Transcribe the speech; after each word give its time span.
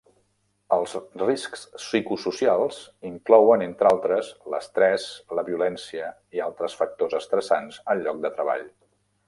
Els 0.75 0.93
riscs 1.23 1.65
psicosocials 1.81 2.79
inclouen, 3.11 3.65
entre 3.67 3.91
altres, 3.91 4.31
l'estrès, 4.55 5.07
la 5.41 5.45
violència 5.53 6.11
i 6.39 6.43
altres 6.49 6.79
factors 6.81 7.17
estressants 7.23 7.81
al 7.95 8.07
lloc 8.09 8.23
de 8.27 8.37
treball. 8.41 8.67